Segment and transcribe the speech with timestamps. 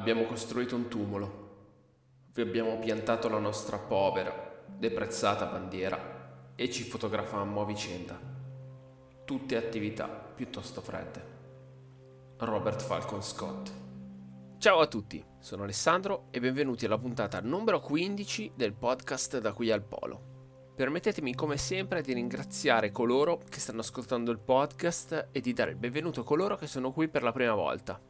[0.00, 1.48] Abbiamo costruito un tumulo.
[2.32, 4.32] Vi abbiamo piantato la nostra povera,
[4.66, 8.18] deprezzata bandiera e ci fotografammo a vicenda.
[9.26, 11.22] Tutte attività piuttosto fredde.
[12.38, 13.70] Robert Falcon Scott.
[14.56, 19.70] Ciao a tutti, sono Alessandro e benvenuti alla puntata numero 15 del podcast Da qui
[19.70, 20.72] al Polo.
[20.76, 25.76] Permettetemi come sempre di ringraziare coloro che stanno ascoltando il podcast e di dare il
[25.76, 28.00] benvenuto a coloro che sono qui per la prima volta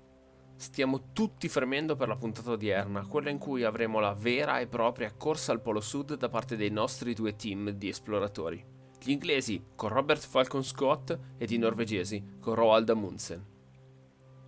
[0.60, 5.10] stiamo tutti fremendo per la puntata odierna, quella in cui avremo la vera e propria
[5.10, 8.62] corsa al Polo Sud da parte dei nostri due team di esploratori.
[9.02, 13.42] Gli inglesi con Robert Falcon Scott ed i norvegesi con Roald Amundsen.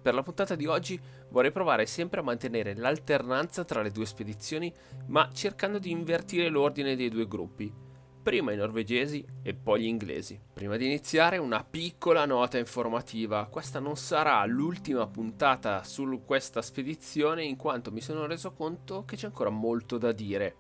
[0.02, 4.70] Per la puntata di oggi vorrei provare sempre a mantenere l'alternanza tra le due spedizioni,
[5.06, 7.81] ma cercando di invertire l'ordine dei due gruppi
[8.22, 10.40] prima i norvegesi e poi gli inglesi.
[10.52, 17.42] Prima di iniziare una piccola nota informativa, questa non sarà l'ultima puntata su questa spedizione
[17.45, 20.56] in quanto mi sono reso conto che c'è ancora molto da dire.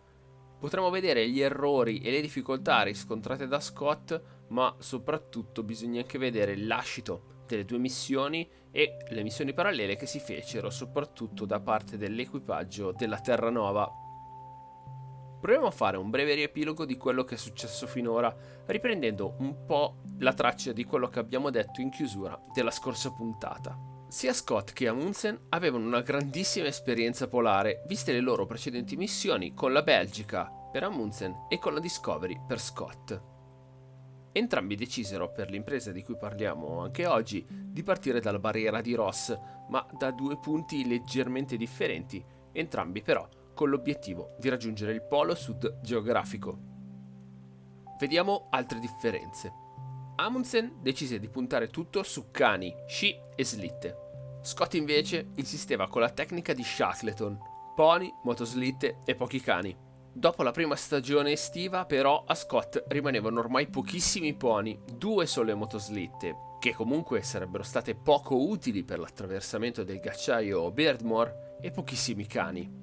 [0.58, 6.56] Potremo vedere gli errori e le difficoltà riscontrate da Scott, ma soprattutto bisogna anche vedere
[6.56, 12.92] lascito delle due missioni e le missioni parallele che si fecero soprattutto da parte dell'equipaggio
[12.92, 14.01] della Terranova
[15.42, 18.32] Proviamo a fare un breve riepilogo di quello che è successo finora,
[18.66, 23.76] riprendendo un po' la traccia di quello che abbiamo detto in chiusura della scorsa puntata.
[24.06, 29.72] Sia Scott che Amundsen avevano una grandissima esperienza polare, viste le loro precedenti missioni con
[29.72, 33.20] la Belgica per Amundsen e con la Discovery per Scott.
[34.30, 39.36] Entrambi decisero, per l'impresa di cui parliamo anche oggi, di partire dalla barriera di Ross,
[39.70, 45.80] ma da due punti leggermente differenti, entrambi però con l'obiettivo di raggiungere il polo sud
[45.80, 46.70] geografico.
[47.98, 49.52] Vediamo altre differenze.
[50.16, 53.96] Amundsen decise di puntare tutto su cani, sci e slitte.
[54.42, 57.38] Scott invece insisteva con la tecnica di Shackleton,
[57.74, 59.76] pony, motoslitte e pochi cani.
[60.12, 66.36] Dopo la prima stagione estiva, però, a Scott rimanevano ormai pochissimi pony, due sole motoslitte,
[66.58, 72.81] che comunque sarebbero state poco utili per l'attraversamento del ghiacciaio Beardmore, e pochissimi cani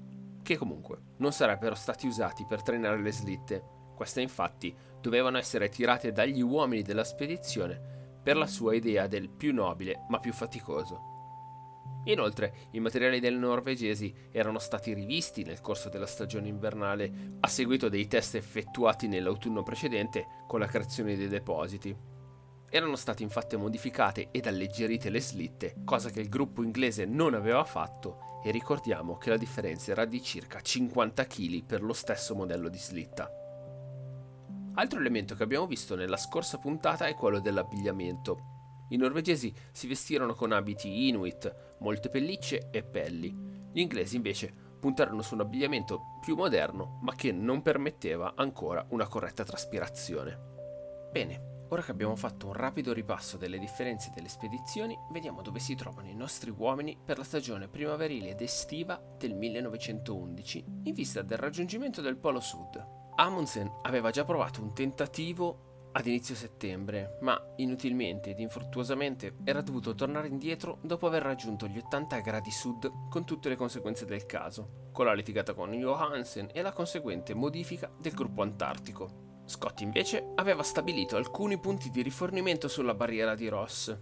[0.49, 3.63] che comunque non sarebbero stati usati per trainare le slitte.
[3.95, 9.53] Queste infatti dovevano essere tirate dagli uomini della spedizione per la sua idea del più
[9.53, 11.17] nobile ma più faticoso.
[12.05, 17.87] Inoltre, i materiali dei norvegesi erano stati rivisti nel corso della stagione invernale a seguito
[17.87, 21.95] dei test effettuati nell'autunno precedente con la creazione dei depositi.
[22.71, 27.63] Erano state infatti modificate ed alleggerite le slitte, cosa che il gruppo inglese non aveva
[27.63, 32.69] fatto e ricordiamo che la differenza era di circa 50 kg per lo stesso modello
[32.69, 33.29] di slitta.
[34.75, 38.85] Altro elemento che abbiamo visto nella scorsa puntata è quello dell'abbigliamento.
[38.89, 43.35] I norvegesi si vestirono con abiti inuit, molte pellicce e pelli.
[43.71, 49.07] Gli inglesi invece puntarono su un abbigliamento più moderno, ma che non permetteva ancora una
[49.07, 50.37] corretta traspirazione.
[51.11, 55.75] Bene, Ora che abbiamo fatto un rapido ripasso delle differenze delle spedizioni, vediamo dove si
[55.75, 61.37] trovano i nostri uomini per la stagione primaverile ed estiva del 1911 in vista del
[61.37, 62.83] raggiungimento del Polo Sud.
[63.15, 69.93] Amundsen aveva già provato un tentativo ad inizio settembre, ma inutilmente ed infruttuosamente era dovuto
[69.93, 74.89] tornare indietro dopo aver raggiunto gli 80 gradi sud con tutte le conseguenze del caso,
[74.91, 79.28] con la litigata con Johansen e la conseguente modifica del gruppo antartico.
[79.49, 83.97] Scott invece aveva stabilito alcuni punti di rifornimento sulla barriera di Ross,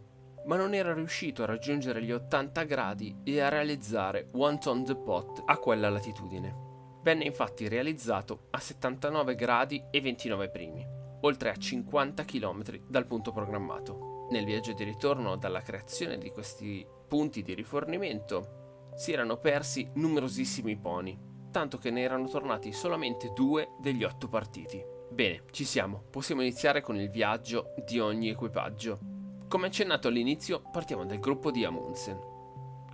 [0.46, 5.44] ma non era riuscito a raggiungere gli 80 gradi e a realizzare One Ton Depot
[5.46, 6.66] a quella latitudine.
[7.02, 10.86] Venne infatti realizzato a 79 gradi e 29 primi,
[11.22, 14.28] oltre a 50 km dal punto programmato.
[14.32, 20.76] Nel viaggio di ritorno dalla creazione di questi punti di rifornimento si erano persi numerosissimi
[20.76, 21.18] pony,
[21.52, 24.96] tanto che ne erano tornati solamente due degli otto partiti.
[25.18, 29.00] Bene, ci siamo, possiamo iniziare con il viaggio di ogni equipaggio.
[29.48, 32.20] Come accennato all'inizio, partiamo dal gruppo di Amundsen.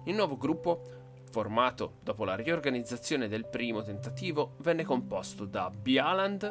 [0.06, 0.84] Il nuovo gruppo,
[1.30, 6.50] formato dopo la riorganizzazione del primo tentativo, venne composto da Bjaland,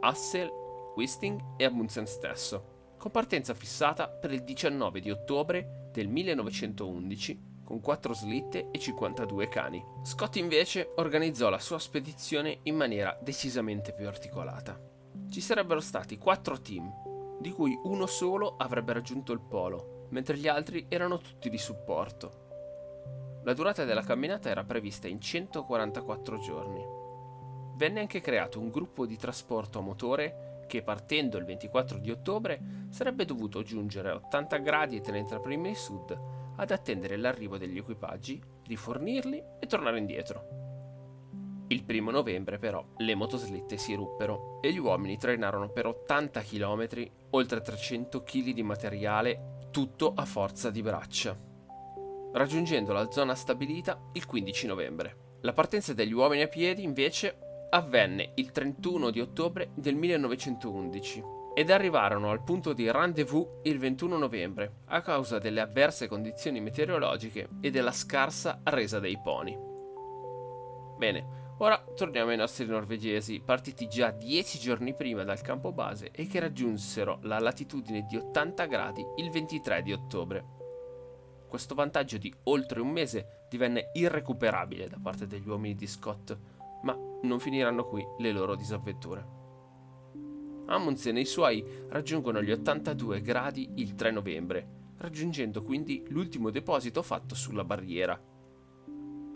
[0.00, 0.50] Hassel,
[0.96, 7.80] Wisting e Amundsen stesso, con partenza fissata per il 19 di ottobre del 1911 con
[7.80, 9.84] 4 slitte e 52 cani.
[10.04, 14.91] Scott invece organizzò la sua spedizione in maniera decisamente più articolata
[15.32, 16.92] ci sarebbero stati quattro team,
[17.40, 23.40] di cui uno solo avrebbe raggiunto il polo, mentre gli altri erano tutti di supporto.
[23.42, 26.84] La durata della camminata era prevista in 144 giorni.
[27.76, 32.60] Venne anche creato un gruppo di trasporto a motore che partendo il 24 di ottobre
[32.90, 36.20] sarebbe dovuto giungere a 80 gradi e 30 primi sud
[36.56, 40.61] ad attendere l'arrivo degli equipaggi rifornirli e tornare indietro.
[41.72, 46.86] Il primo novembre però le motoslitte si ruppero e gli uomini trainarono per 80 km
[47.30, 51.34] oltre 300 kg di materiale, tutto a forza di braccia,
[52.34, 55.16] raggiungendo la zona stabilita il 15 novembre.
[55.40, 57.38] La partenza degli uomini a piedi invece
[57.70, 64.18] avvenne il 31 di ottobre del 1911 ed arrivarono al punto di rendezvous il 21
[64.18, 69.70] novembre a causa delle avverse condizioni meteorologiche e della scarsa resa dei poni.
[70.98, 76.26] Bene, Ora torniamo ai nostri norvegesi, partiti già 10 giorni prima dal campo base e
[76.26, 80.44] che raggiunsero la latitudine di 80 gradi il 23 di ottobre.
[81.46, 86.36] Questo vantaggio di oltre un mese divenne irrecuperabile da parte degli uomini di Scott,
[86.82, 89.24] ma non finiranno qui le loro disavventure.
[90.66, 94.66] Amundsen e i suoi raggiungono gli 82 gradi il 3 novembre,
[94.96, 98.20] raggiungendo quindi l'ultimo deposito fatto sulla barriera.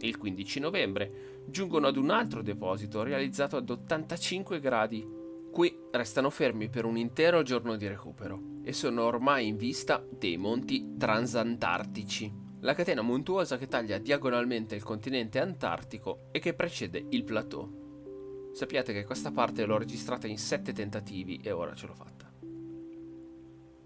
[0.00, 5.06] Il 15 novembre giungono ad un altro deposito realizzato ad 85 gradi.
[5.50, 10.37] Qui restano fermi per un intero giorno di recupero e sono ormai in vista dei
[10.37, 17.25] monti transantartici, la catena montuosa che taglia diagonalmente il continente antartico e che precede il
[17.25, 18.50] plateau.
[18.52, 22.26] Sappiate che questa parte l'ho registrata in 7 tentativi e ora ce l'ho fatta.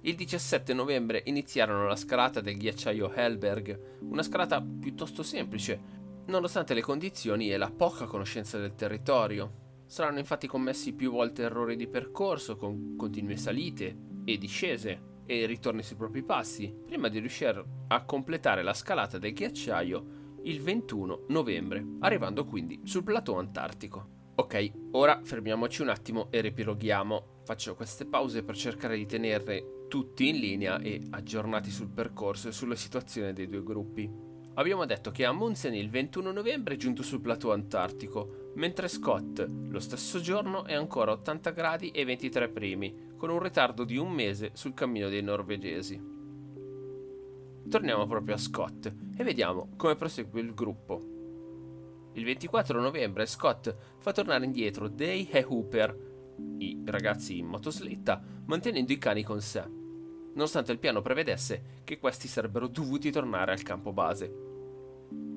[0.02, 5.99] Il 17 novembre iniziarono la scalata del ghiacciaio Hellberg, una scalata piuttosto semplice,
[6.30, 9.84] nonostante le condizioni e la poca conoscenza del territorio.
[9.86, 15.82] Saranno infatti commessi più volte errori di percorso con continue salite e discese e ritorni
[15.82, 21.84] sui propri passi, prima di riuscire a completare la scalata del ghiacciaio il 21 novembre,
[22.00, 24.18] arrivando quindi sul plateau antartico.
[24.36, 27.42] Ok, ora fermiamoci un attimo e ripiloghiamo.
[27.44, 32.52] Faccio queste pause per cercare di tenere tutti in linea e aggiornati sul percorso e
[32.52, 34.29] sulla situazione dei due gruppi.
[34.54, 39.78] Abbiamo detto che Amundsen il 21 novembre è giunto sul plateau antartico, mentre Scott lo
[39.78, 44.10] stesso giorno è ancora a 80 gradi e 23 primi, con un ritardo di un
[44.10, 46.18] mese sul cammino dei norvegesi.
[47.68, 51.00] Torniamo proprio a Scott e vediamo come prosegue il gruppo.
[52.14, 56.08] Il 24 novembre Scott fa tornare indietro Day e Hooper,
[56.58, 59.78] i ragazzi in motoslitta, mantenendo i cani con sé
[60.34, 64.48] nonostante il piano prevedesse che questi sarebbero dovuti tornare al campo base.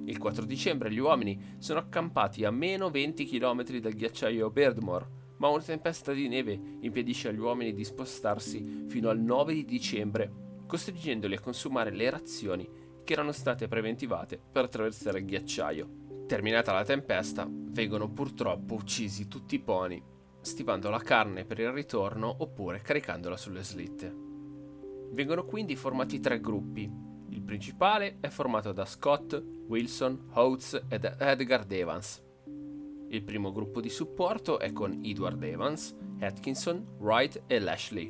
[0.06, 5.48] Il 4 dicembre gli uomini sono accampati a meno 20 km dal ghiacciaio Birdmore, ma
[5.48, 10.31] una tempesta di neve impedisce agli uomini di spostarsi fino al 9 di dicembre,
[10.68, 12.69] costringendoli a consumare le razioni
[13.04, 16.01] che erano state preventivate per attraversare il ghiacciaio.
[16.28, 20.01] Terminata la tempesta, vengono purtroppo uccisi tutti i poni,
[20.42, 24.22] stivando la carne per il ritorno oppure caricandola sulle slitte.
[25.13, 26.92] Vengono quindi formati tre gruppi.
[27.30, 32.19] Il principale è formato da Scott, Wilson, Oates ed Edgar Evans.
[33.10, 38.10] Il primo gruppo di supporto è con Edward Evans, Atkinson, Wright e Lashley,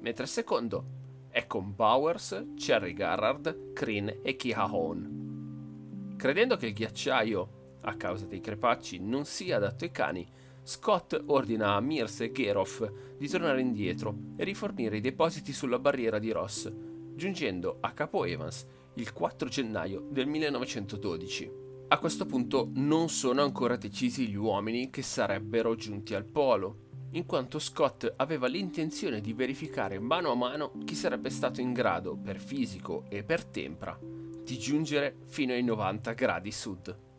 [0.00, 0.86] mentre il secondo
[1.28, 6.14] è con Bowers, Cherry Garrard, Crean e Kihahon.
[6.16, 10.26] Credendo che il ghiacciaio, a causa dei crepacci, non sia adatto ai cani,
[10.64, 12.88] Scott ordina a Mears e Geroff
[13.18, 16.72] di tornare indietro e rifornire i depositi sulla barriera di Ross,
[17.16, 18.64] giungendo a Capo Evans
[18.94, 21.50] il 4 gennaio del 1912.
[21.88, 27.26] A questo punto non sono ancora decisi gli uomini che sarebbero giunti al polo, in
[27.26, 32.38] quanto Scott aveva l'intenzione di verificare mano a mano chi sarebbe stato in grado, per
[32.38, 37.10] fisico e per tempra, di giungere fino ai 90 gradi sud.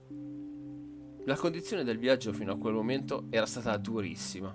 [1.25, 4.53] La condizione del viaggio fino a quel momento era stata durissima.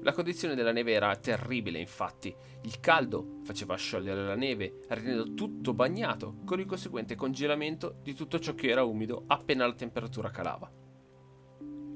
[0.00, 2.34] La condizione della neve era terribile, infatti.
[2.62, 8.38] Il caldo faceva sciogliere la neve, rendendo tutto bagnato, con il conseguente congelamento di tutto
[8.38, 10.72] ciò che era umido appena la temperatura calava.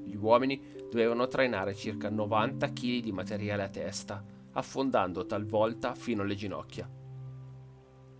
[0.03, 0.61] Gli uomini
[0.91, 6.87] dovevano trainare circa 90 kg di materiale a testa, affondando talvolta fino alle ginocchia.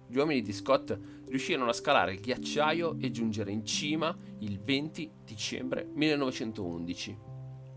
[0.08, 5.12] Gli uomini di Scott riuscirono a scalare il ghiacciaio e giungere in cima il 20
[5.24, 7.18] dicembre 1911.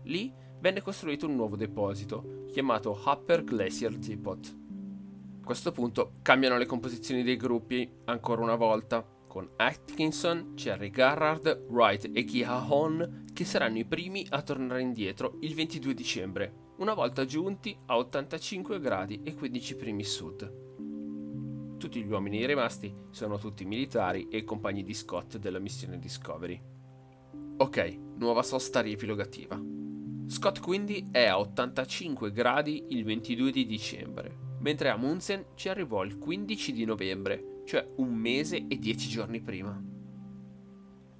[0.03, 4.57] Lì venne costruito un nuovo deposito, chiamato Upper Glacier Depot.
[5.41, 11.67] A questo punto cambiano le composizioni dei gruppi ancora una volta, con Atkinson, Cherry Garrard,
[11.69, 17.25] Wright e Kiahon che saranno i primi a tornare indietro il 22 dicembre, una volta
[17.25, 20.66] giunti a 85 gradi e 15 primi sud.
[21.77, 26.59] Tutti gli uomini rimasti sono tutti militari e compagni di Scott della missione Discovery.
[27.57, 29.61] Ok, nuova sosta riepilogativa.
[30.25, 36.17] Scott quindi è a 85 gradi il 22 di dicembre, mentre Amundsen ci arrivò il
[36.17, 39.79] 15 di novembre, cioè un mese e dieci giorni prima.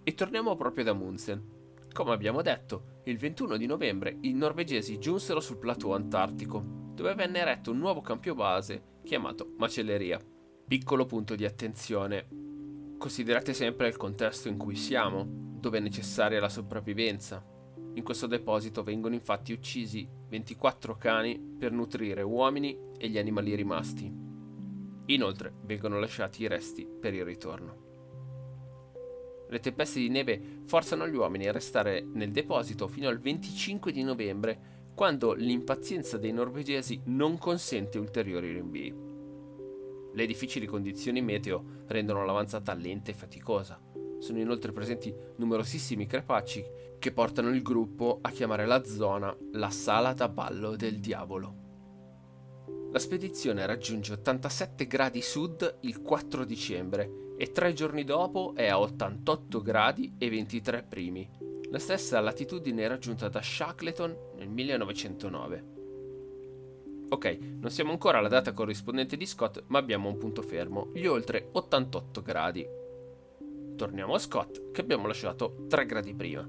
[0.03, 1.55] E torniamo proprio ad Amundsen.
[1.93, 6.63] Come abbiamo detto, il 21 di novembre i norvegesi giunsero sul plateau antartico,
[6.95, 10.19] dove venne eretto un nuovo campio base chiamato Macelleria.
[10.67, 12.27] Piccolo punto di attenzione.
[12.97, 17.41] Considerate sempre il contesto in cui siamo, dove è necessaria la sopravvivenza.
[17.93, 24.13] In questo deposito vengono infatti uccisi 24 cani per nutrire uomini e gli animali rimasti.
[25.05, 27.85] Inoltre vengono lasciati i resti per il ritorno.
[29.47, 34.03] Le tempeste di neve forzano gli uomini a restare nel deposito fino al 25 di
[34.03, 39.06] novembre, quando l'impazienza dei norvegesi non consente ulteriori rinvii.
[40.17, 43.79] Le difficili condizioni meteo rendono l'avanzata lenta e faticosa.
[44.17, 46.65] Sono inoltre presenti numerosissimi crepacci
[46.97, 51.65] che portano il gruppo a chiamare la zona la sala da ballo del diavolo.
[52.91, 58.79] La spedizione raggiunge 87 gradi sud il 4 dicembre e tre giorni dopo è a
[58.79, 61.29] 88 gradi e 23 primi,
[61.69, 65.76] la stessa latitudine raggiunta da Shackleton nel 1909.
[67.09, 71.05] Ok, non siamo ancora alla data corrispondente di Scott, ma abbiamo un punto fermo, gli
[71.05, 72.67] oltre 88 gradi.
[73.75, 76.47] Torniamo a Scott, che abbiamo lasciato 3 gradi prima.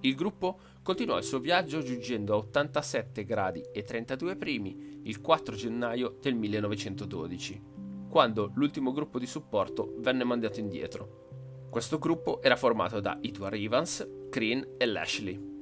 [0.00, 5.56] Il gruppo continuò il suo viaggio giungendo a 87 gradi e 32 primi il 4
[5.56, 7.74] gennaio del 1912
[8.16, 11.66] quando l'ultimo gruppo di supporto venne mandato indietro.
[11.68, 15.55] Questo gruppo era formato da Edward Evans, Crean e Lashley.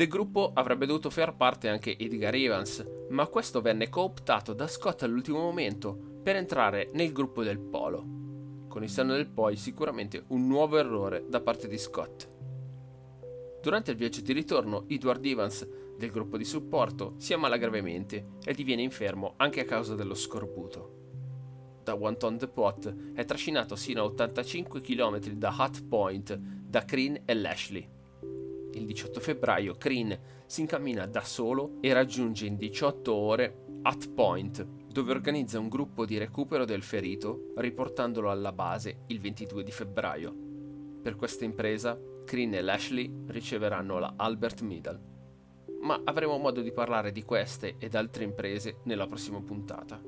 [0.00, 5.02] Del gruppo avrebbe dovuto far parte anche Edgar Evans, ma questo venne cooptato da Scott
[5.02, 8.64] all'ultimo momento per entrare nel gruppo del Polo.
[8.66, 12.26] Con il senno del poi sicuramente un nuovo errore da parte di Scott.
[13.60, 18.54] Durante il viaggio di ritorno, Edward Evans del gruppo di supporto si ammala gravemente e
[18.54, 20.96] diviene infermo anche a causa dello scorbuto
[21.82, 27.34] da Wanton Depot è trascinato sino a 85 km da Hut Point da Crean e
[27.34, 27.98] Lashley.
[28.72, 34.64] Il 18 febbraio Crean si incammina da solo e raggiunge in 18 ore Hut Point,
[34.86, 40.34] dove organizza un gruppo di recupero del ferito, riportandolo alla base il 22 di febbraio.
[41.02, 45.00] Per questa impresa, Crean e Lashley riceveranno la Albert Medal.
[45.80, 50.00] Ma avremo modo di parlare di queste ed altre imprese nella prossima puntata.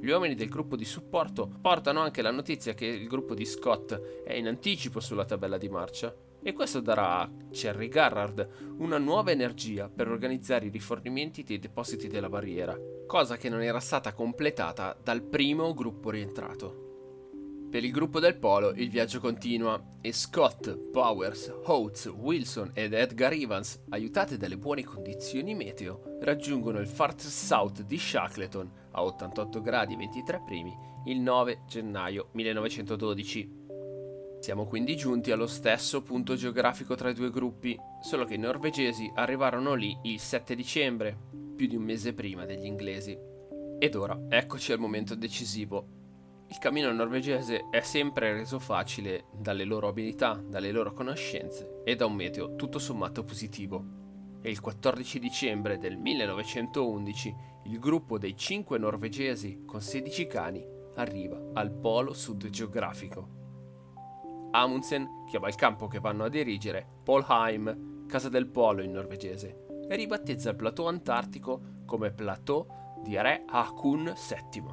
[0.00, 4.22] Gli uomini del gruppo di supporto portano anche la notizia che il gruppo di Scott
[4.22, 9.30] è in anticipo sulla tabella di marcia e questo darà a Cherry Garrard una nuova
[9.30, 14.94] energia per organizzare i rifornimenti dei depositi della barriera, cosa che non era stata completata
[15.02, 16.82] dal primo gruppo rientrato.
[17.70, 23.32] Per il gruppo del Polo il viaggio continua e Scott, Powers, Oates, Wilson ed Edgar
[23.32, 29.96] Evans, aiutate dalle buone condizioni meteo, raggiungono il Far South di Shackleton a 88 gradi
[29.96, 33.63] 23 primi il 9 gennaio 1912.
[34.44, 39.10] Siamo quindi giunti allo stesso punto geografico tra i due gruppi, solo che i norvegesi
[39.14, 41.16] arrivarono lì il 7 dicembre,
[41.56, 43.18] più di un mese prima degli inglesi.
[43.78, 49.88] Ed ora eccoci al momento decisivo, il cammino norvegese è sempre reso facile dalle loro
[49.88, 53.82] abilità, dalle loro conoscenze e da un meteo tutto sommato positivo.
[54.42, 57.34] E il 14 dicembre del 1911
[57.64, 60.62] il gruppo dei 5 norvegesi con 16 cani
[60.96, 63.43] arriva al polo sud geografico.
[64.56, 69.96] Amundsen chiama il campo che vanno a dirigere Polheim, casa del polo in norvegese, e
[69.96, 72.64] ribattezza il plateau antartico come plateau
[73.02, 74.64] di Re Hakun VII.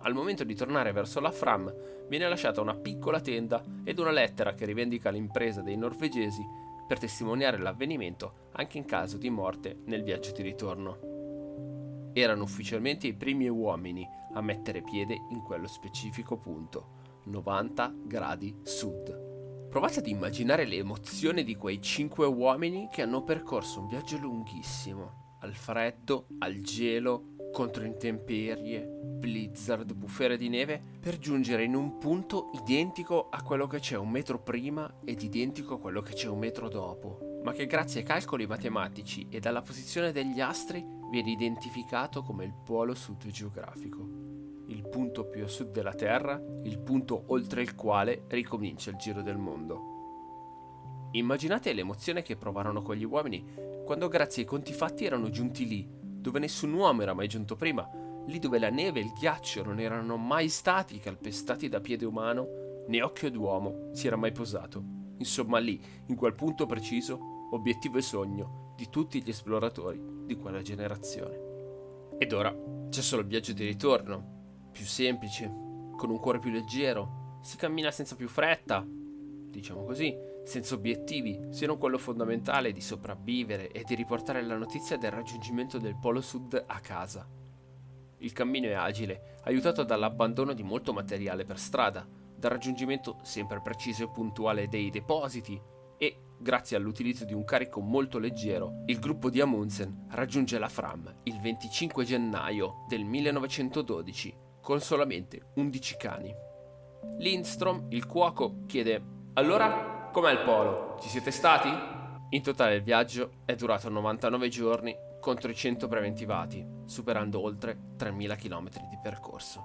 [0.00, 1.72] Al momento di tornare verso la Fram
[2.08, 6.44] viene lasciata una piccola tenda ed una lettera che rivendica l'impresa dei norvegesi
[6.88, 12.10] per testimoniare l'avvenimento anche in caso di morte nel viaggio di ritorno.
[12.12, 19.68] Erano ufficialmente i primi uomini a mettere piede in quello specifico punto, 90 gradi sud.
[19.68, 25.36] Provate ad immaginare le emozioni di quei cinque uomini che hanno percorso un viaggio lunghissimo,
[25.40, 32.50] al freddo, al gelo, contro intemperie, blizzard, bufere di neve, per giungere in un punto
[32.64, 36.38] identico a quello che c'è un metro prima ed identico a quello che c'è un
[36.38, 42.22] metro dopo, ma che grazie ai calcoli matematici e alla posizione degli astri viene identificato
[42.22, 44.31] come il polo sud geografico.
[44.92, 49.38] Punto più a sud della Terra, il punto oltre il quale ricomincia il giro del
[49.38, 51.08] mondo.
[51.12, 53.42] Immaginate l'emozione che provarono quegli uomini
[53.86, 57.88] quando grazie ai conti fatti erano giunti lì, dove nessun uomo era mai giunto prima,
[58.26, 62.84] lì dove la neve e il ghiaccio non erano mai stati calpestati da piede umano,
[62.86, 64.84] né occhio d'uomo si era mai posato.
[65.16, 70.60] Insomma lì, in quel punto preciso, obiettivo e sogno di tutti gli esploratori di quella
[70.60, 71.40] generazione.
[72.18, 72.54] Ed ora
[72.90, 74.40] c'è solo il viaggio di ritorno,
[74.72, 75.46] più semplice,
[75.96, 81.66] con un cuore più leggero, si cammina senza più fretta, diciamo così, senza obiettivi, se
[81.66, 86.64] non quello fondamentale di sopravvivere e di riportare la notizia del raggiungimento del Polo Sud
[86.66, 87.28] a casa.
[88.18, 94.04] Il cammino è agile, aiutato dall'abbandono di molto materiale per strada, dal raggiungimento sempre preciso
[94.04, 95.60] e puntuale dei depositi
[95.96, 101.20] e, grazie all'utilizzo di un carico molto leggero, il gruppo di Amundsen raggiunge la Fram
[101.24, 106.34] il 25 gennaio del 1912 con solamente 11 cani.
[107.18, 109.02] Lindstrom, il cuoco, chiede
[109.34, 110.98] Allora Com'è il polo?
[111.00, 111.70] Ci siete stati?
[112.28, 118.36] In totale il viaggio è durato 99 giorni contro i 100 preventivati, superando oltre 3.000
[118.36, 119.64] km di percorso.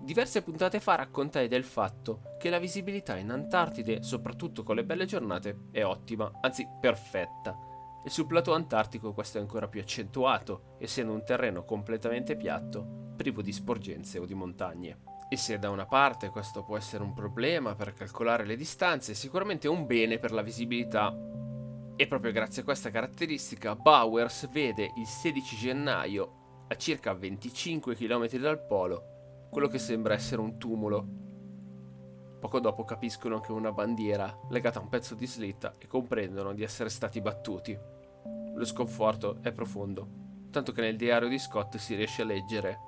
[0.00, 5.06] Diverse puntate fa raccontai del fatto che la visibilità in Antartide, soprattutto con le belle
[5.06, 7.56] giornate, è ottima, anzi perfetta.
[8.04, 13.42] E sul plateau antartico questo è ancora più accentuato, essendo un terreno completamente piatto, privo
[13.42, 14.98] di sporgenze o di montagne.
[15.28, 19.66] E se da una parte questo può essere un problema per calcolare le distanze, sicuramente
[19.66, 21.12] è un bene per la visibilità.
[21.96, 28.28] E proprio grazie a questa caratteristica Bowers vede il 16 gennaio, a circa 25 km
[28.38, 31.06] dal polo, quello che sembra essere un tumulo.
[32.38, 36.54] Poco dopo capiscono che è una bandiera legata a un pezzo di slitta e comprendono
[36.54, 37.76] di essere stati battuti.
[38.54, 40.08] Lo sconforto è profondo,
[40.50, 42.78] tanto che nel diario di Scott si riesce a leggere.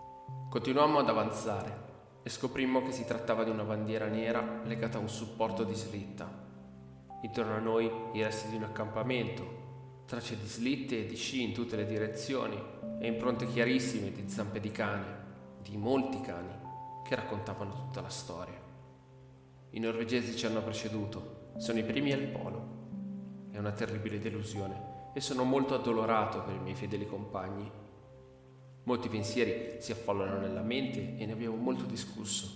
[0.48, 1.88] Continuammo ad avanzare
[2.22, 6.28] e scoprimmo che si trattava di una bandiera nera legata a un supporto di slitta.
[7.22, 11.52] Intorno a noi i resti di un accampamento, tracce di slitte e di sci in
[11.52, 12.60] tutte le direzioni
[12.98, 15.04] e impronte chiarissime di zampe di cane,
[15.62, 16.52] di molti cani,
[17.04, 18.60] che raccontavano tutta la storia.
[19.70, 22.78] I norvegesi ci hanno preceduto, sono i primi al polo.
[23.50, 27.70] È una terribile delusione e sono molto addolorato per i miei fedeli compagni
[28.90, 32.50] Molti pensieri si affollano nella mente e ne abbiamo molto discusso.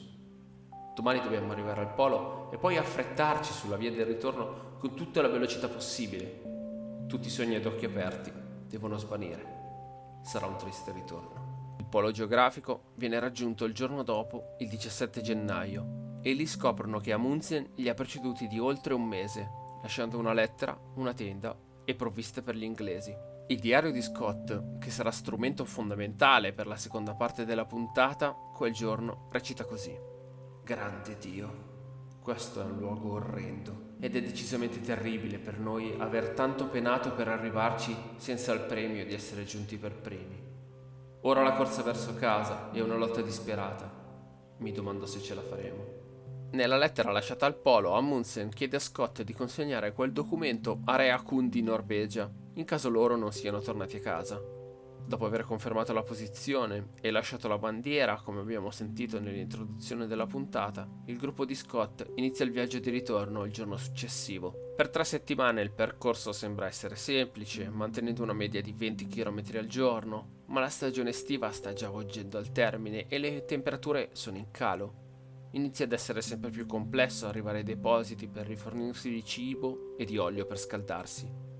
[0.92, 5.28] Domani dobbiamo arrivare al polo e poi affrettarci sulla via del ritorno con tutta la
[5.28, 7.06] velocità possibile.
[7.06, 8.32] Tutti i sogni ad occhi aperti
[8.66, 10.22] devono svanire.
[10.24, 11.76] Sarà un triste ritorno.
[11.78, 17.12] Il polo geografico viene raggiunto il giorno dopo, il 17 gennaio, e lì scoprono che
[17.12, 19.48] Amundsen li ha preceduti di oltre un mese,
[19.82, 23.33] lasciando una lettera, una tenda e provviste per gli inglesi.
[23.46, 28.72] Il diario di Scott, che sarà strumento fondamentale per la seconda parte della puntata, quel
[28.72, 29.94] giorno recita così.
[30.62, 31.72] Grande Dio,
[32.22, 37.28] questo è un luogo orrendo ed è decisamente terribile per noi aver tanto penato per
[37.28, 40.42] arrivarci senza il premio di essere giunti per primi.
[41.20, 43.92] Ora la corsa verso casa è una lotta disperata.
[44.56, 45.84] Mi domando se ce la faremo.
[46.52, 51.20] Nella lettera lasciata al polo, Amundsen chiede a Scott di consegnare quel documento a Rea
[51.20, 54.40] Kun di Norvegia in caso loro non siano tornati a casa.
[55.06, 60.88] Dopo aver confermato la posizione e lasciato la bandiera, come abbiamo sentito nell'introduzione della puntata,
[61.06, 64.72] il gruppo di Scott inizia il viaggio di ritorno il giorno successivo.
[64.74, 69.66] Per tre settimane il percorso sembra essere semplice, mantenendo una media di 20 km al
[69.66, 74.50] giorno, ma la stagione estiva sta già volgendo al termine e le temperature sono in
[74.50, 75.02] calo.
[75.50, 80.16] Inizia ad essere sempre più complesso arrivare ai depositi per rifornirsi di cibo e di
[80.16, 81.53] olio per scaldarsi.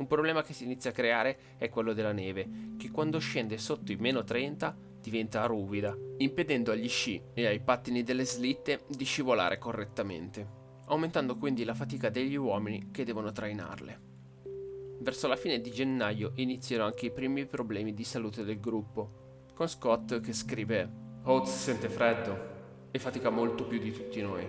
[0.00, 3.92] Un problema che si inizia a creare è quello della neve, che quando scende sotto
[3.92, 9.58] i meno 30 diventa ruvida, impedendo agli sci e ai pattini delle slitte di scivolare
[9.58, 10.46] correttamente,
[10.86, 14.00] aumentando quindi la fatica degli uomini che devono trainarle.
[15.00, 19.68] Verso la fine di gennaio iniziano anche i primi problemi di salute del gruppo, con
[19.68, 20.90] Scott che scrive
[21.24, 24.48] Oates sente freddo e fatica molto più di tutti noi.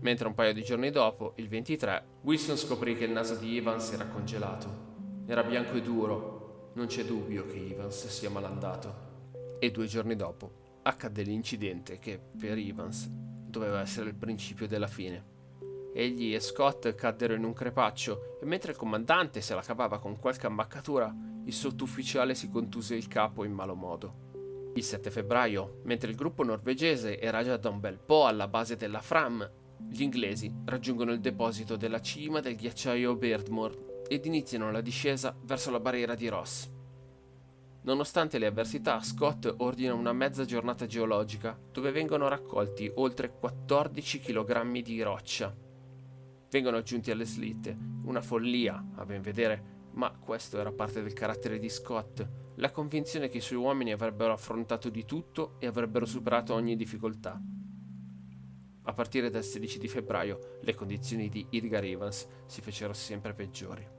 [0.00, 3.92] Mentre un paio di giorni dopo, il 23, Wilson scoprì che il naso di Evans
[3.92, 4.87] era congelato
[5.30, 9.56] era bianco e duro, non c'è dubbio che Evans sia malandato.
[9.58, 15.36] E due giorni dopo accadde l'incidente che, per Evans, doveva essere il principio della fine.
[15.92, 20.18] Egli e Scott caddero in un crepaccio e mentre il comandante se la cavava con
[20.18, 21.14] qualche ammaccatura,
[21.44, 24.70] il sottufficiale si contuse il capo in malo modo.
[24.76, 28.76] Il 7 febbraio, mentre il gruppo norvegese era già da un bel po' alla base
[28.76, 29.46] della Fram,
[29.90, 35.70] gli inglesi raggiungono il deposito della cima del ghiacciaio Beardmore ed iniziano la discesa verso
[35.70, 36.70] la barriera di Ross.
[37.82, 44.82] Nonostante le avversità, Scott ordina una mezza giornata geologica dove vengono raccolti oltre 14 kg
[44.82, 45.54] di roccia.
[46.50, 51.58] Vengono aggiunti alle slitte, una follia, a ben vedere, ma questo era parte del carattere
[51.58, 56.54] di Scott, la convinzione che i suoi uomini avrebbero affrontato di tutto e avrebbero superato
[56.54, 57.40] ogni difficoltà.
[58.82, 63.97] A partire dal 16 di febbraio le condizioni di Edgar Evans si fecero sempre peggiori.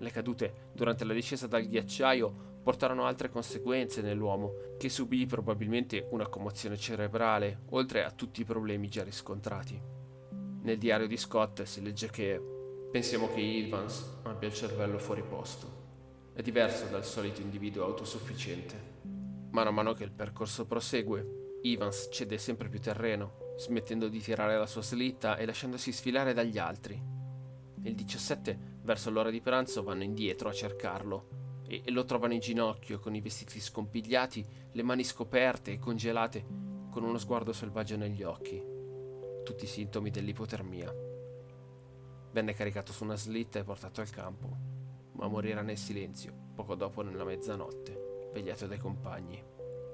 [0.00, 6.26] Le cadute durante la discesa dal ghiacciaio portarono altre conseguenze nell'uomo, che subì probabilmente una
[6.26, 9.78] commozione cerebrale, oltre a tutti i problemi già riscontrati.
[10.62, 12.40] Nel diario di Scott si legge che
[12.90, 15.78] pensiamo che Evans abbia il cervello fuori posto.
[16.32, 18.88] È diverso dal solito individuo autosufficiente.
[19.50, 24.56] Mano a mano che il percorso prosegue, Evans cede sempre più terreno, smettendo di tirare
[24.56, 26.98] la sua slitta e lasciandosi sfilare dagli altri.
[27.82, 32.98] Il 17, verso l'ora di pranzo, vanno indietro a cercarlo e lo trovano in ginocchio
[32.98, 36.44] con i vestiti scompigliati, le mani scoperte e congelate,
[36.90, 38.60] con uno sguardo selvaggio negli occhi.
[39.44, 40.92] Tutti i sintomi dell'ipotermia.
[42.32, 44.56] Venne caricato su una slitta e portato al campo,
[45.12, 49.40] ma morirà nel silenzio, poco dopo nella mezzanotte, vegliato dai compagni.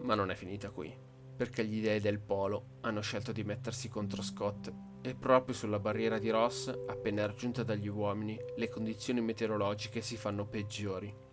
[0.00, 0.90] Ma non è finita qui,
[1.36, 4.72] perché gli dei del polo hanno scelto di mettersi contro Scott
[5.08, 10.46] e proprio sulla barriera di Ross, appena raggiunta dagli uomini, le condizioni meteorologiche si fanno
[10.46, 11.24] peggiori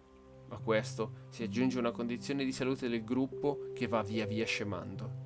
[0.54, 5.22] a questo si aggiunge una condizione di salute del gruppo che va via via scemando.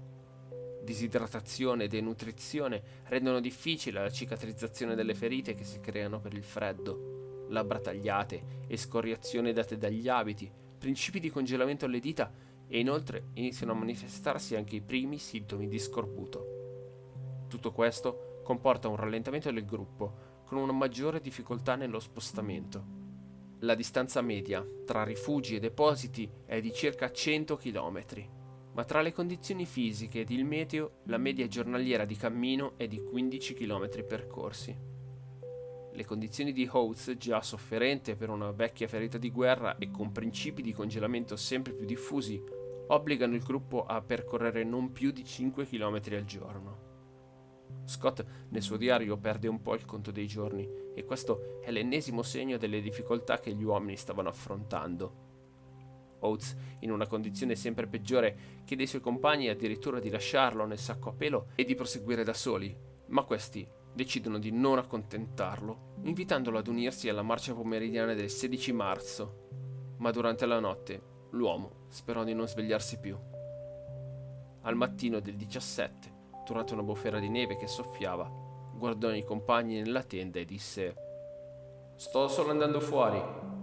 [0.84, 7.46] Disidratazione e denutrizione rendono difficile la cicatrizzazione delle ferite che si creano per il freddo,
[7.50, 12.32] labbra tagliate, escoriazione date dagli abiti, principi di congelamento alle dita
[12.66, 17.46] e inoltre iniziano a manifestarsi anche i primi sintomi di scorbuto.
[17.50, 22.98] Tutto questo comporta un rallentamento del gruppo, con una maggiore difficoltà nello spostamento
[23.62, 28.04] la distanza media tra rifugi e depositi è di circa 100 km,
[28.74, 33.02] ma tra le condizioni fisiche ed il meteo la media giornaliera di cammino è di
[33.02, 34.78] 15 km percorsi.
[35.92, 40.62] Le condizioni di Oates, già sofferente per una vecchia ferita di guerra e con principi
[40.62, 42.40] di congelamento sempre più diffusi,
[42.90, 46.87] obbligano il gruppo a percorrere non più di 5 km al giorno.
[47.88, 52.22] Scott nel suo diario perde un po' il conto dei giorni e questo è l'ennesimo
[52.22, 55.26] segno delle difficoltà che gli uomini stavano affrontando.
[56.20, 61.10] Oates, in una condizione sempre peggiore, chiede ai suoi compagni addirittura di lasciarlo nel sacco
[61.10, 62.76] a pelo e di proseguire da soli,
[63.08, 69.96] ma questi decidono di non accontentarlo, invitandolo ad unirsi alla marcia pomeridiana del 16 marzo.
[70.00, 71.00] Ma durante la notte
[71.32, 73.18] l'uomo sperò di non svegliarsi più.
[74.62, 76.17] Al mattino del 17
[76.48, 78.32] durante una bufera di neve che soffiava,
[78.74, 80.96] guardò i compagni nella tenda e disse
[81.96, 83.22] Sto solo andando fuori,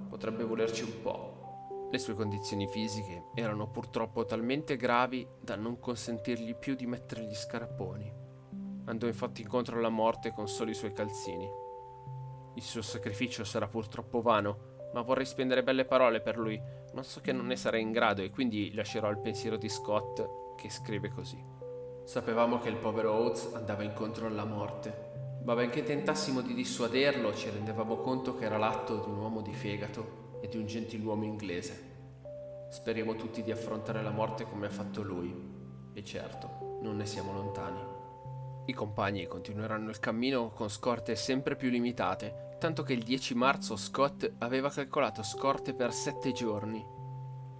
[0.09, 1.88] potrebbe volerci un po'.
[1.90, 7.35] Le sue condizioni fisiche erano purtroppo talmente gravi da non consentirgli più di mettere gli
[7.35, 8.12] scarponi.
[8.87, 11.49] Andò infatti incontro alla morte con soli i suoi calzini.
[12.55, 16.61] Il suo sacrificio sarà purtroppo vano, ma vorrei spendere belle parole per lui,
[16.92, 20.55] ma so che non ne sarei in grado e quindi lascerò il pensiero di Scott
[20.57, 21.63] che scrive così.
[22.05, 27.49] Sapevamo che il povero Oates andava incontro alla morte, ma benché tentassimo di dissuaderlo, ci
[27.49, 31.93] rendevamo conto che era l'atto di un uomo di fegato e di un gentiluomo inglese.
[32.71, 35.35] Speriamo tutti di affrontare la morte come ha fatto lui,
[35.95, 37.81] e certo, non ne siamo lontani.
[38.67, 43.77] I compagni continueranno il cammino con scorte sempre più limitate, tanto che il 10 marzo
[43.77, 46.85] Scott aveva calcolato scorte per 7 giorni.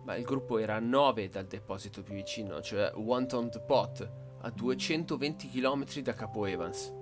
[0.05, 5.49] Ma il gruppo era a 9 dal deposito più vicino, cioè Wanton Pot, a 220
[5.49, 6.93] km da Capo Evans.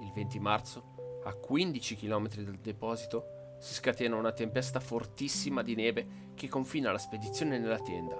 [0.00, 6.32] Il 20 marzo, a 15 km dal deposito, si scatena una tempesta fortissima di neve
[6.34, 8.16] che confina la spedizione nella tenda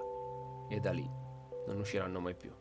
[0.69, 1.09] e da lì
[1.67, 2.53] non usciranno mai più.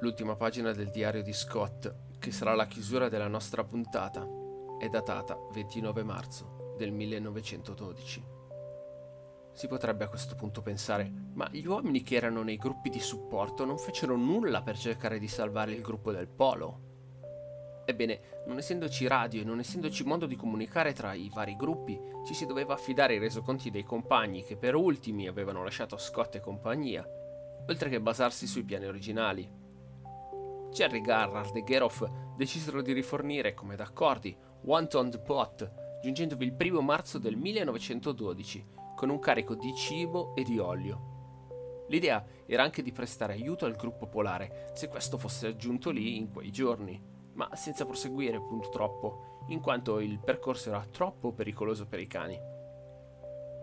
[0.00, 4.26] L'ultima pagina del diario di Scott, che sarà la chiusura della nostra puntata,
[4.80, 8.35] è datata 29 marzo del 1912.
[9.56, 13.64] Si potrebbe a questo punto pensare, ma gli uomini che erano nei gruppi di supporto
[13.64, 16.80] non fecero nulla per cercare di salvare il gruppo del polo.
[17.86, 22.34] Ebbene, non essendoci radio e non essendoci modo di comunicare tra i vari gruppi, ci
[22.34, 27.02] si doveva affidare ai resoconti dei compagni che per ultimi avevano lasciato Scott e compagnia,
[27.66, 29.50] oltre che basarsi sui piani originali.
[30.70, 36.82] Jerry Garrard e Geroff decisero di rifornire, come d'accordi, One Toned Pot, giungendovi il primo
[36.82, 41.14] marzo del 1912 con un carico di cibo e di olio.
[41.88, 46.32] L'idea era anche di prestare aiuto al gruppo polare se questo fosse aggiunto lì in
[46.32, 47.00] quei giorni,
[47.34, 52.36] ma senza proseguire purtroppo, in quanto il percorso era troppo pericoloso per i cani.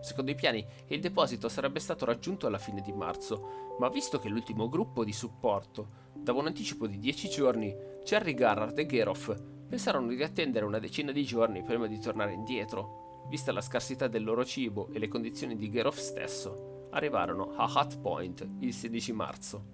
[0.00, 4.28] Secondo i piani, il deposito sarebbe stato raggiunto alla fine di marzo, ma visto che
[4.28, 9.34] l'ultimo gruppo di supporto dava un anticipo di 10 giorni, Cherry Garrard e Geroff
[9.66, 14.24] pensarono di attendere una decina di giorni prima di tornare indietro, vista la scarsità del
[14.24, 19.64] loro cibo e le condizioni di Geroff stesso, arrivarono a Hut Point il 16 marzo.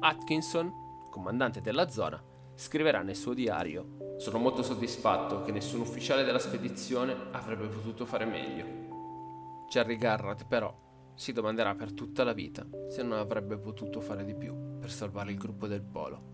[0.00, 0.72] Atkinson,
[1.10, 2.22] comandante della zona,
[2.54, 8.24] scriverà nel suo diario Sono molto soddisfatto che nessun ufficiale della spedizione avrebbe potuto fare
[8.24, 9.66] meglio.
[9.68, 10.72] Jerry Garrett però
[11.14, 15.32] si domanderà per tutta la vita se non avrebbe potuto fare di più per salvare
[15.32, 16.33] il gruppo del polo.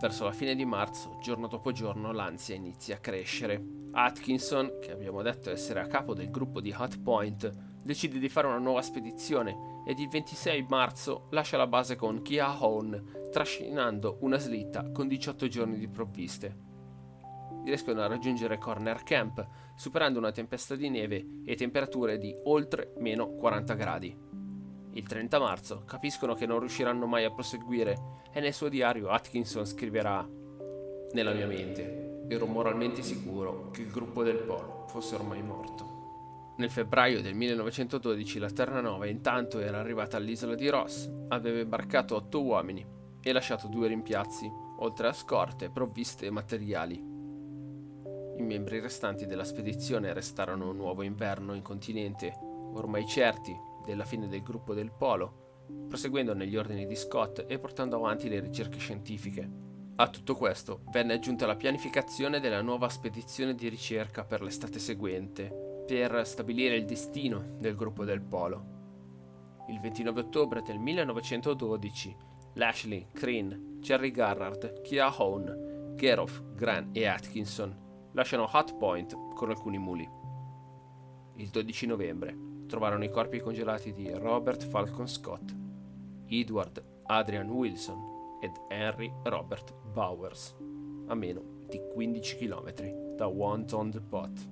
[0.00, 3.62] Verso la fine di marzo, giorno dopo giorno, l'ansia inizia a crescere.
[3.92, 8.46] Atkinson, che abbiamo detto essere a capo del gruppo di Hot Point, decide di fare
[8.46, 14.38] una nuova spedizione ed il 26 marzo lascia la base con Kia Hone, trascinando una
[14.38, 16.56] slitta con 18 giorni di provviste.
[17.62, 23.34] Riescono a raggiungere Corner Camp, superando una tempesta di neve e temperature di oltre meno
[23.34, 24.29] 40 gradi.
[24.92, 29.64] Il 30 marzo capiscono che non riusciranno mai a proseguire e nel suo diario Atkinson
[29.64, 30.28] scriverà
[31.12, 36.54] Nella mia mente ero moralmente sicuro che il gruppo del Polo fosse ormai morto.
[36.56, 42.42] Nel febbraio del 1912 la Terranova intanto era arrivata all'isola di Ross, aveva imbarcato otto
[42.42, 42.84] uomini
[43.22, 46.96] e lasciato due rimpiazzi, oltre a scorte, provviste e materiali.
[46.96, 52.36] I membri restanti della spedizione restarono un nuovo inverno in continente,
[52.72, 57.96] ormai certi della fine del gruppo del Polo, proseguendo negli ordini di Scott e portando
[57.96, 59.68] avanti le ricerche scientifiche.
[59.96, 65.84] A tutto questo venne aggiunta la pianificazione della nuova spedizione di ricerca per l'estate seguente,
[65.86, 68.78] per stabilire il destino del gruppo del Polo.
[69.68, 72.16] Il 29 ottobre del 1912,
[72.54, 79.78] Lashley, Crean, Jerry Garrard, Kia Hone, Geroff, Grant e Atkinson lasciano Hot Point con alcuni
[79.78, 80.08] muli.
[81.36, 85.52] Il 12 novembre, trovarono i corpi congelati di Robert Falcon Scott,
[86.28, 90.56] Edward Adrian Wilson ed Henry Robert Bowers,
[91.08, 94.48] a meno di 15 km da Wanton Depot.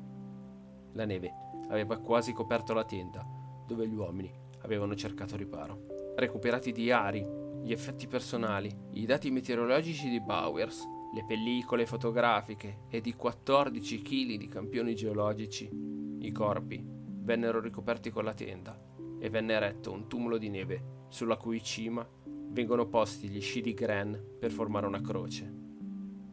[0.95, 1.33] La neve
[1.69, 3.25] aveva quasi coperto la tenda
[3.65, 4.31] dove gli uomini
[4.63, 6.15] avevano cercato riparo.
[6.17, 7.25] Recuperati diari,
[7.63, 14.37] gli effetti personali, i dati meteorologici di Bowers, le pellicole fotografiche e di 14 kg
[14.37, 15.71] di campioni geologici,
[16.19, 16.98] i corpi
[17.29, 18.75] vennero ricoperti con la tenda
[19.21, 23.75] e venne eretto un tumulo di neve sulla cui cima vengono posti gli sci di
[23.75, 25.53] Gran per formare una croce.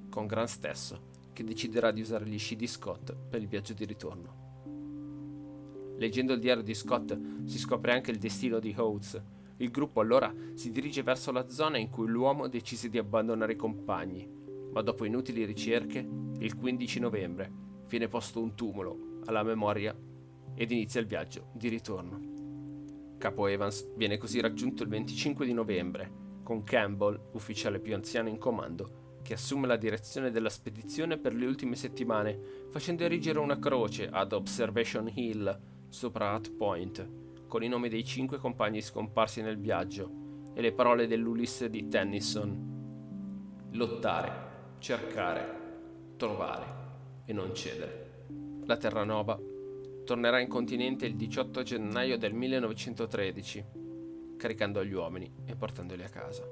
[0.10, 3.84] Con Gran stesso, che deciderà di usare gli sci di Scott per il viaggio di
[3.84, 4.44] ritorno.
[5.98, 9.22] Leggendo il diario di Scott si scopre anche il destino di Oates.
[9.58, 13.58] Il gruppo allora si dirige verso la zona in cui l'uomo decise di abbandonare i
[13.58, 14.26] compagni,
[14.72, 16.08] ma dopo inutili ricerche,
[16.40, 17.52] il 15 novembre
[17.90, 19.94] viene posto un tumulo alla memoria
[20.56, 22.34] ed inizia il viaggio di ritorno.
[23.18, 28.38] Capo Evans viene così raggiunto il 25 di novembre, con Campbell, ufficiale più anziano in
[28.38, 32.40] comando, che assume la direzione della spedizione per le ultime settimane,
[32.70, 37.10] facendo erigere una croce ad Observation Hill, sopra Hut Point,
[37.48, 42.74] con i nomi dei cinque compagni scomparsi nel viaggio e le parole dell'Ulisse di Tennyson.
[43.72, 44.32] Lottare,
[44.78, 46.66] cercare, trovare
[47.26, 48.28] e non cedere.
[48.66, 49.40] La Terranova
[50.06, 53.66] tornerà in continente il 18 gennaio del 1913,
[54.38, 56.48] caricando gli uomini e portandoli a casa.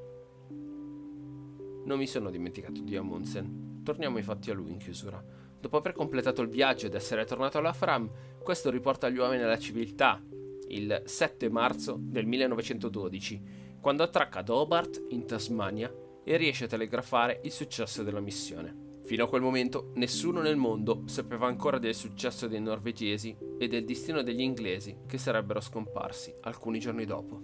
[1.85, 3.81] Non mi sono dimenticato di Amundsen.
[3.83, 5.23] Torniamo infatti a lui in chiusura.
[5.59, 8.09] Dopo aver completato il viaggio ed essere tornato alla Fram,
[8.41, 10.21] questo riporta gli uomini alla civiltà
[10.67, 13.41] il 7 marzo del 1912,
[13.79, 18.82] quando attracca ad Hobart, in Tasmania, e riesce a telegrafare il successo della missione.
[19.05, 23.83] Fino a quel momento nessuno nel mondo sapeva ancora del successo dei norvegesi e del
[23.83, 27.41] destino degli inglesi che sarebbero scomparsi alcuni giorni dopo.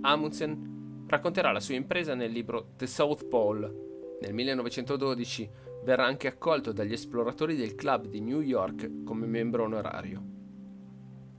[0.00, 4.18] Amundsen racconterà la sua impresa nel libro The South Pole.
[4.20, 5.48] Nel 1912
[5.84, 10.22] verrà anche accolto dagli esploratori del club di New York come membro onorario.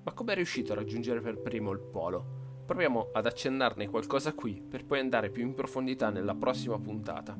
[0.03, 2.63] Ma come è riuscito a raggiungere per primo il polo?
[2.65, 7.38] Proviamo ad accennarne qualcosa qui per poi andare più in profondità nella prossima puntata.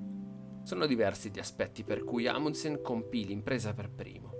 [0.64, 4.32] Sono diversi gli aspetti per cui Amundsen compì l'impresa per primo.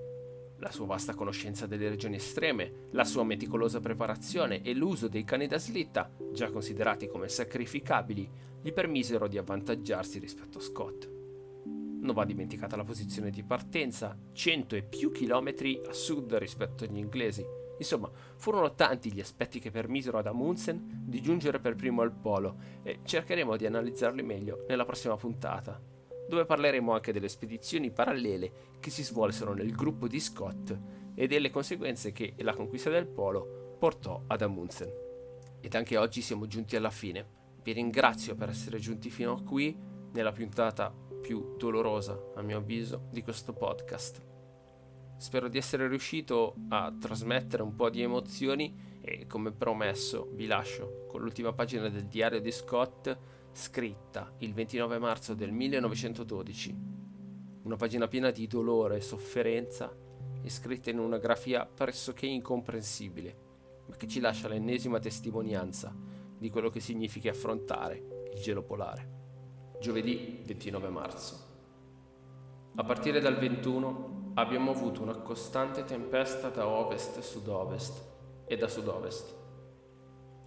[0.60, 5.48] La sua vasta conoscenza delle regioni estreme, la sua meticolosa preparazione e l'uso dei cani
[5.48, 8.30] da slitta, già considerati come sacrificabili,
[8.62, 11.10] gli permisero di avvantaggiarsi rispetto a Scott.
[11.66, 16.98] Non va dimenticata la posizione di partenza, 100 e più chilometri a sud rispetto agli
[16.98, 17.44] inglesi.
[17.80, 22.58] Insomma, furono tanti gli aspetti che permisero ad Amundsen di giungere per primo al polo
[22.84, 25.91] e cercheremo di analizzarli meglio nella prossima puntata
[26.32, 30.80] dove parleremo anche delle spedizioni parallele che si svolsero nel gruppo di Scott
[31.14, 34.90] e delle conseguenze che la conquista del polo portò ad Amundsen.
[35.60, 37.40] Ed anche oggi siamo giunti alla fine.
[37.62, 39.78] Vi ringrazio per essere giunti fino a qui
[40.14, 40.90] nella puntata
[41.22, 44.24] più dolorosa, a mio avviso, di questo podcast.
[45.18, 51.08] Spero di essere riuscito a trasmettere un po' di emozioni e come promesso vi lascio
[51.10, 53.18] con l'ultima pagina del diario di Scott
[53.54, 56.76] scritta il 29 marzo del 1912,
[57.64, 59.96] una pagina piena di dolore e sofferenza
[60.42, 63.38] e scritta in una grafia pressoché incomprensibile,
[63.88, 65.96] ma che ci lascia l'ennesima testimonianza
[66.38, 69.20] di quello che significa affrontare il gelo polare.
[69.80, 71.50] Giovedì 29 marzo.
[72.76, 78.04] A partire dal 21 abbiamo avuto una costante tempesta da ovest e sud-ovest
[78.46, 79.41] e da sud-ovest.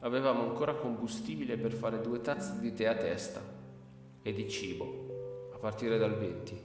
[0.05, 3.41] Avevamo ancora combustibile per fare due tazze di tè a testa
[4.21, 6.63] e di cibo, a partire dal 20,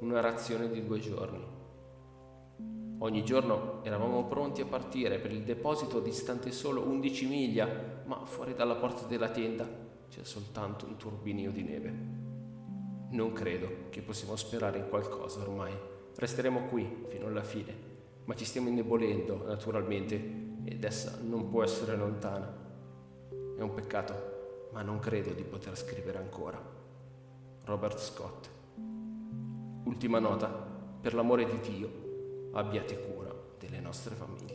[0.00, 1.40] una razione di due giorni.
[2.98, 8.54] Ogni giorno eravamo pronti a partire per il deposito distante solo 11 miglia, ma fuori
[8.54, 9.68] dalla porta della tenda
[10.08, 11.94] c'è soltanto un turbinio di neve.
[13.10, 15.72] Non credo che possiamo sperare in qualcosa ormai.
[16.16, 17.72] Resteremo qui fino alla fine,
[18.24, 20.16] ma ci stiamo indebolendo naturalmente
[20.64, 22.69] ed essa non può essere lontana.
[23.60, 26.58] È un peccato, ma non credo di poter scrivere ancora.
[27.64, 28.48] Robert Scott.
[29.84, 31.90] Ultima nota, per l'amore di Dio,
[32.54, 34.49] abbiate cura delle nostre famiglie.